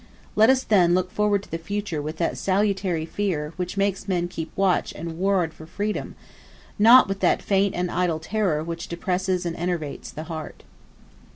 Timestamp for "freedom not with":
5.67-7.19